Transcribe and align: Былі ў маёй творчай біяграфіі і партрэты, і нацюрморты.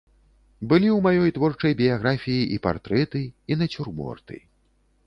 Былі 0.71 0.87
ў 0.93 0.95
маёй 1.07 1.33
творчай 1.35 1.75
біяграфіі 1.83 2.49
і 2.57 2.59
партрэты, 2.65 3.21
і 3.55 3.61
нацюрморты. 3.63 4.35